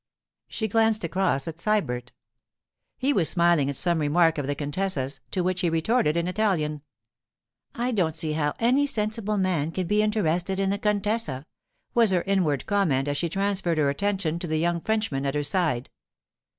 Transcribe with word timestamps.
She 0.47 0.67
glanced 0.67 1.03
across 1.03 1.47
at 1.47 1.59
Sybert. 1.59 2.11
He 2.97 3.13
was 3.13 3.29
smiling 3.29 3.69
at 3.69 3.75
some 3.75 3.99
remark 3.99 4.39
of 4.39 4.47
the 4.47 4.55
contessa's, 4.55 5.19
to 5.29 5.43
which 5.43 5.61
he 5.61 5.69
retorted 5.69 6.17
in 6.17 6.27
Italian. 6.27 6.81
'I 7.75 7.91
don't 7.91 8.15
see 8.15 8.33
how 8.33 8.55
any 8.57 8.87
sensible 8.87 9.37
man 9.37 9.69
can 9.69 9.85
be 9.85 10.01
interested 10.01 10.59
in 10.59 10.71
the 10.71 10.79
contessa!' 10.79 11.45
was 11.93 12.09
her 12.09 12.23
inward 12.23 12.65
comment 12.65 13.07
as 13.07 13.17
she 13.17 13.29
transferred 13.29 13.77
her 13.77 13.91
attention 13.91 14.39
to 14.39 14.47
the 14.47 14.57
young 14.57 14.81
Frenchman 14.81 15.23
at 15.23 15.35
her 15.35 15.43
side. 15.43 15.91